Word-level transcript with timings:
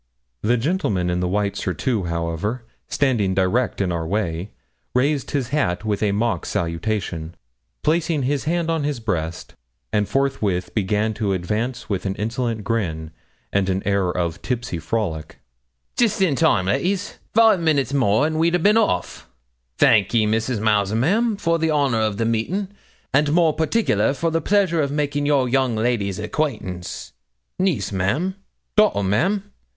The 0.41 0.57
gentleman 0.57 1.11
in 1.11 1.19
the 1.19 1.27
white 1.27 1.55
surtout, 1.55 2.07
however, 2.07 2.65
standing 2.87 3.35
direct 3.35 3.79
in 3.79 3.91
our 3.91 4.07
way, 4.07 4.49
raised 4.95 5.29
his 5.29 5.49
hat 5.49 5.85
with 5.85 6.01
a 6.01 6.11
mock 6.11 6.47
salutation, 6.47 7.35
placing 7.83 8.23
his 8.23 8.45
hand 8.45 8.71
on 8.71 8.83
his 8.83 8.99
breast, 8.99 9.53
and 9.93 10.09
forthwith 10.09 10.73
began 10.73 11.13
to 11.13 11.33
advance 11.33 11.87
with 11.87 12.07
an 12.07 12.15
insolent 12.15 12.63
grin 12.63 13.11
and 13.53 13.69
an 13.69 13.83
air 13.85 14.09
of 14.09 14.41
tipsy 14.41 14.79
frolic. 14.79 15.37
'Jist 15.95 16.19
in 16.19 16.33
time, 16.35 16.65
ladies; 16.65 17.19
five 17.35 17.59
minutes 17.59 17.93
more 17.93 18.25
and 18.25 18.39
we'd 18.39 18.55
a 18.55 18.57
bin 18.57 18.77
off. 18.77 19.29
Thankee, 19.77 20.25
Mrs. 20.25 20.59
Mouser, 20.59 20.95
ma'am, 20.95 21.37
for 21.37 21.59
the 21.59 21.69
honour 21.69 22.01
of 22.01 22.17
the 22.17 22.25
meetin', 22.25 22.69
and 23.13 23.31
more 23.31 23.53
particular 23.53 24.15
for 24.15 24.31
the 24.31 24.41
pleasure 24.41 24.81
of 24.81 24.91
making 24.91 25.27
your 25.27 25.47
young 25.47 25.75
lady's 25.75 26.17
acquaintance 26.17 27.13
niece, 27.59 27.91
ma'am? 27.91 28.33
daughter, 28.75 29.03
ma'am? 29.03 29.43